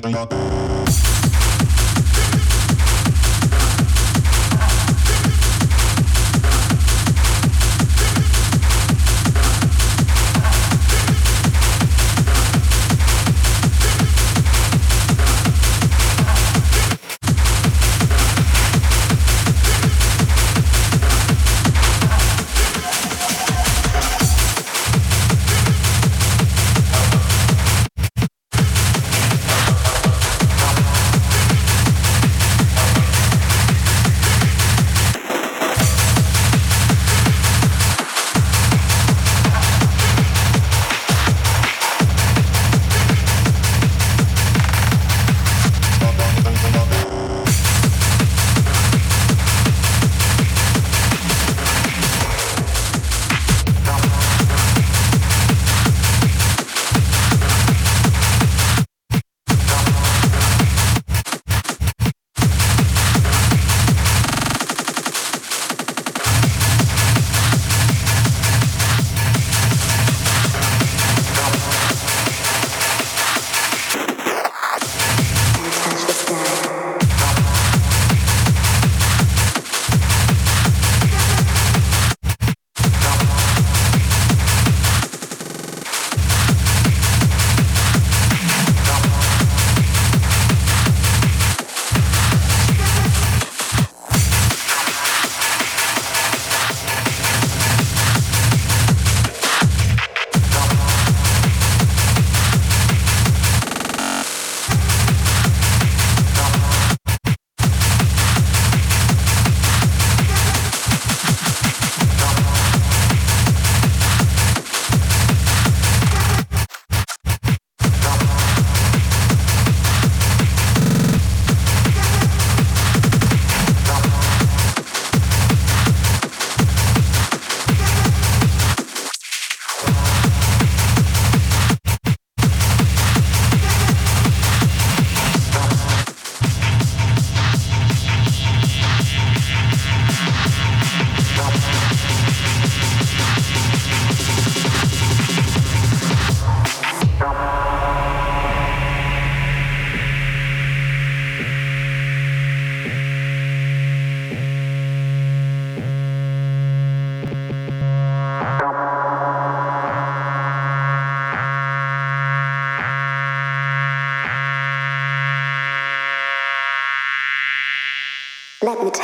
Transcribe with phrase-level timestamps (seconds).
[0.00, 0.37] bang, bang, bang.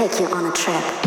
[0.08, 1.03] take you on a trip.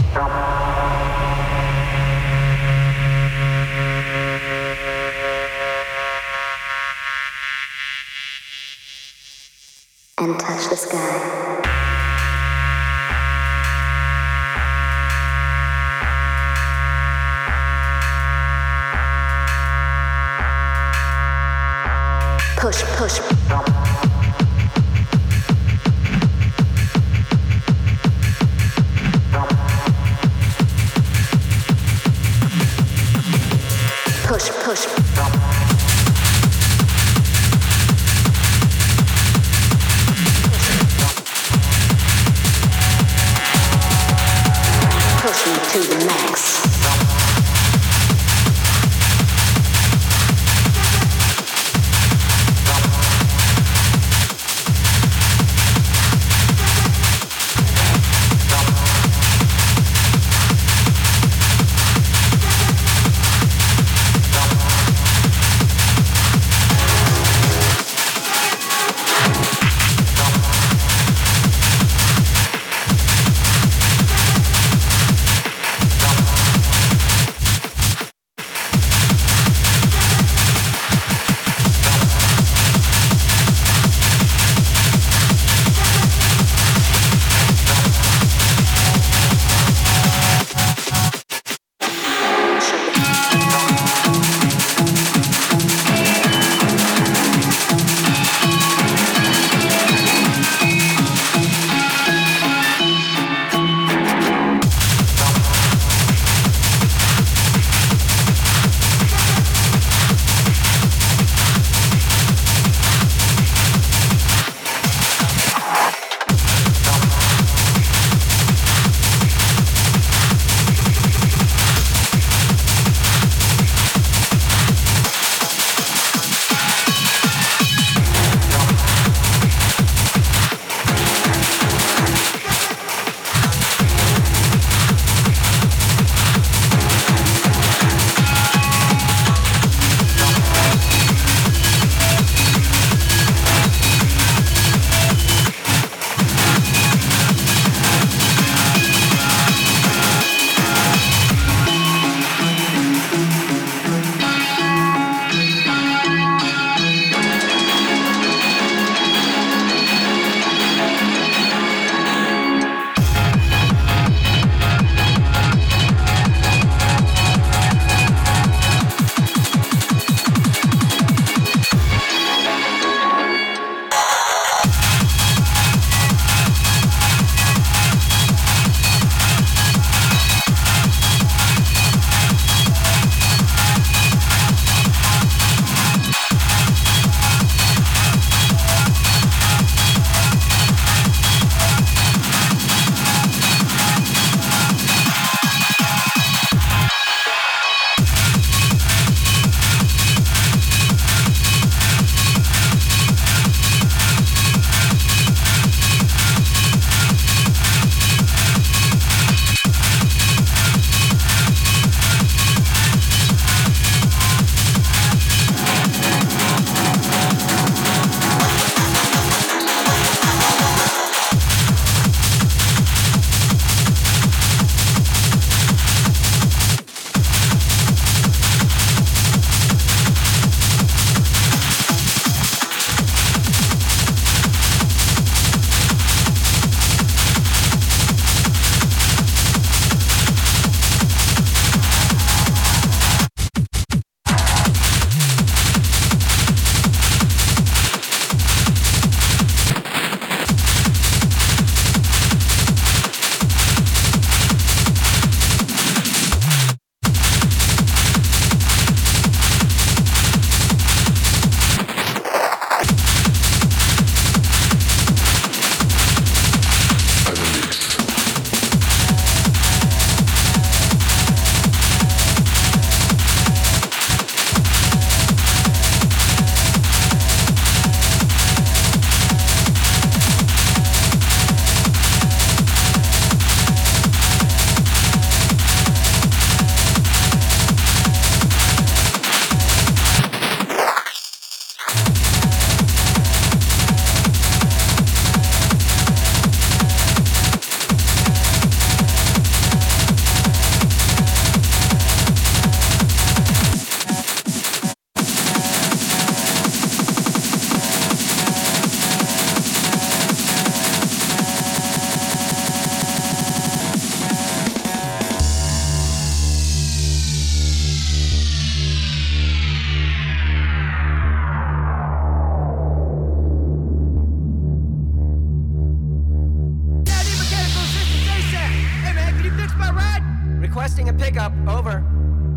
[331.07, 331.53] Requesting a pickup.
[331.67, 332.03] Over.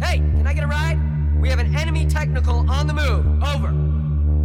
[0.02, 0.98] Hey, can I get a ride?
[1.40, 3.42] We have an enemy technical on the move.
[3.42, 3.72] Over.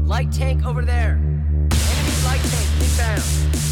[0.06, 1.20] Light tank over there.
[1.22, 3.24] Enemy light tank inbound.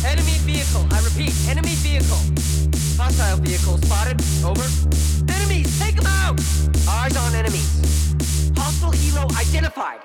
[0.06, 0.88] Enemy vehicle.
[0.92, 2.20] I repeat, enemy vehicle.
[2.98, 4.22] Hostile vehicle spotted.
[4.44, 4.64] Over.
[5.32, 6.40] Enemies, take them out!
[6.88, 7.70] Eyes on enemies.
[8.56, 10.00] Hostile helo identified.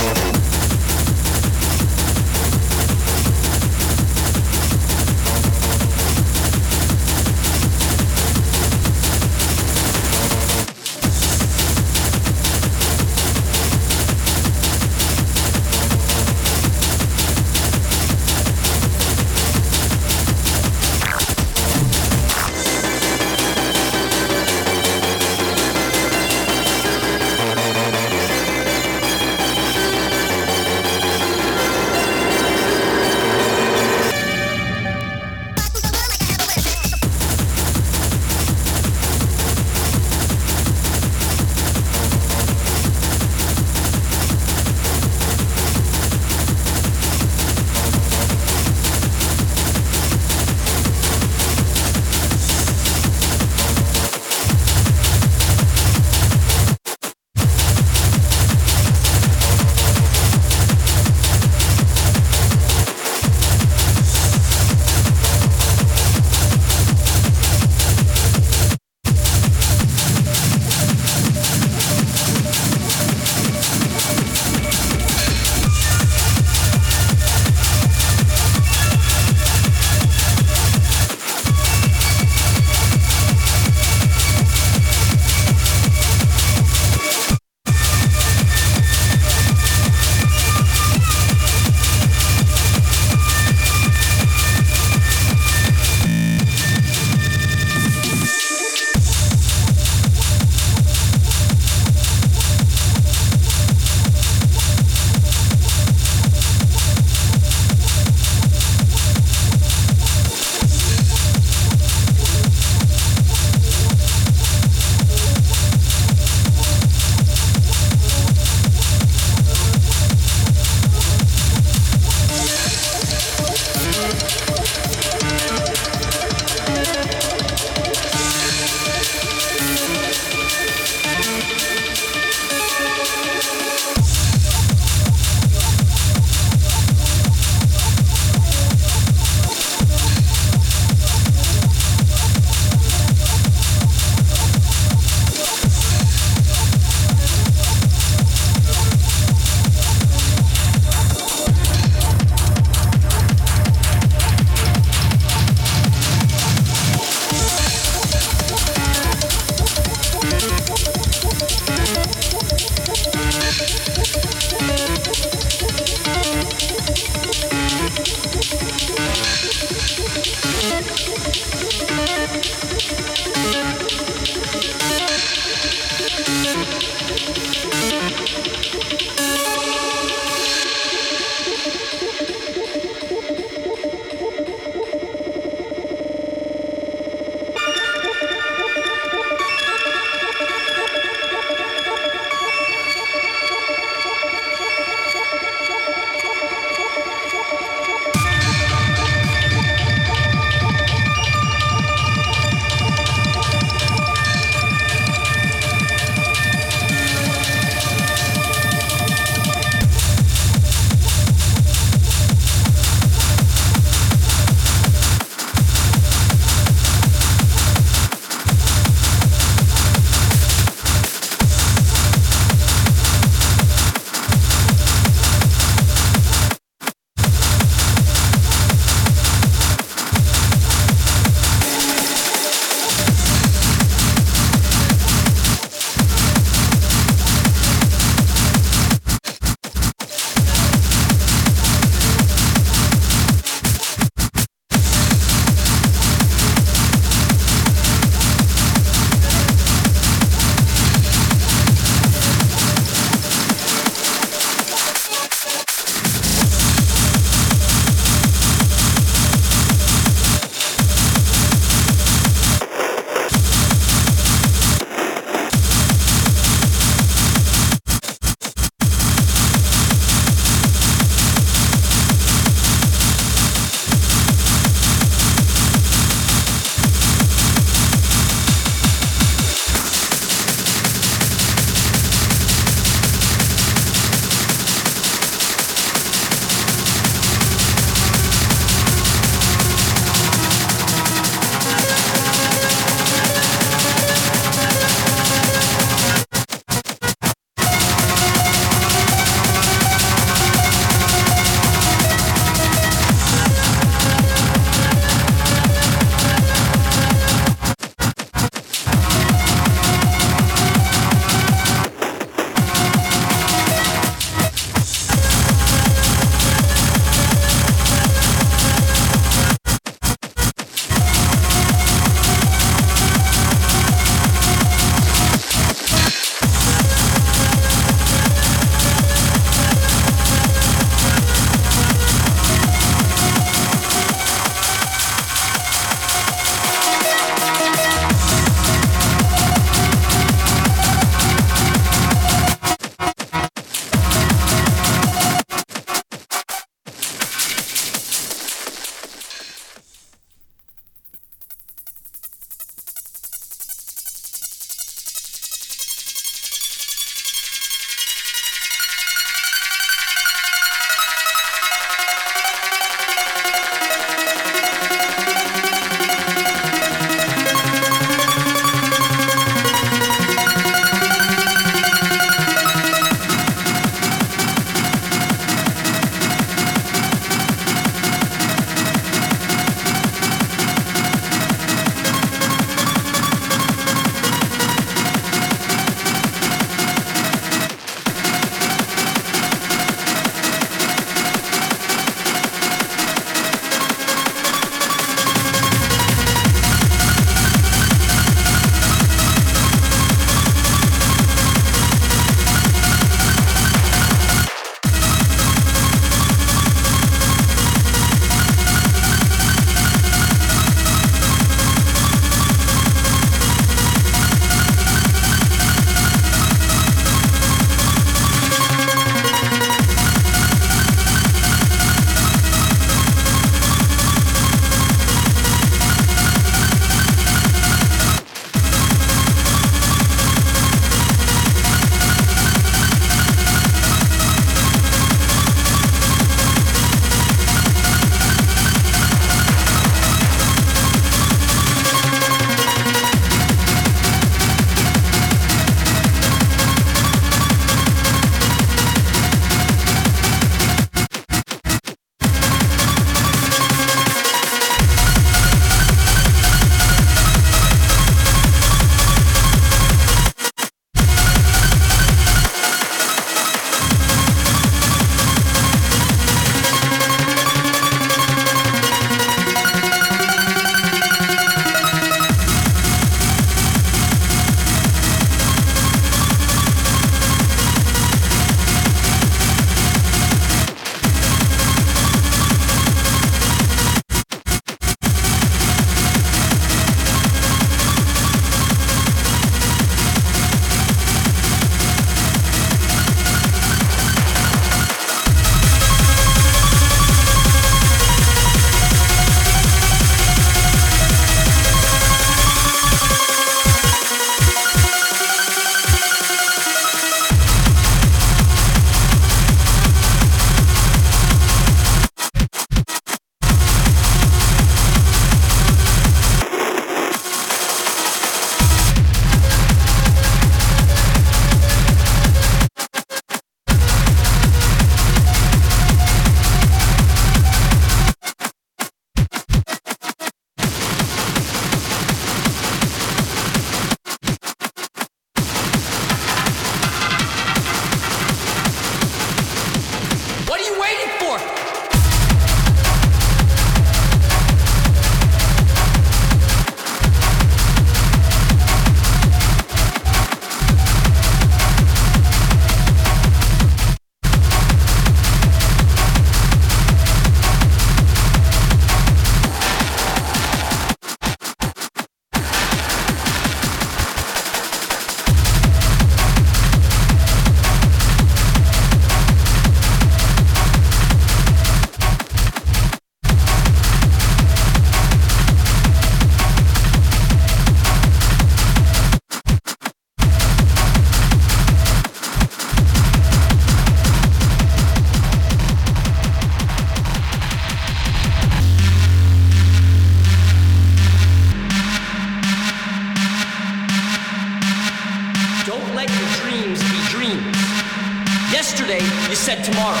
[598.50, 600.00] Yesterday, you said tomorrow.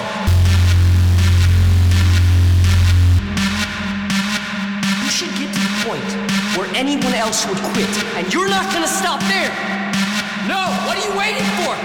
[5.04, 6.04] You should get to the point
[6.56, 9.50] where anyone else would quit, and you're not gonna stop there.
[10.48, 11.76] No, what are you waiting for?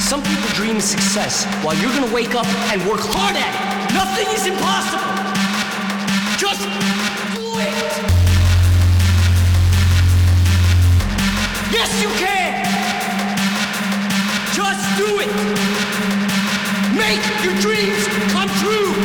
[0.00, 3.94] Some people dream of success while you're gonna wake up and work hard at it.
[3.94, 5.04] Nothing is impossible.
[6.36, 6.62] Just
[7.36, 8.17] do it.
[11.78, 12.50] Yes, you can.
[14.52, 15.30] Just do it.
[16.98, 18.97] Make your dreams come true.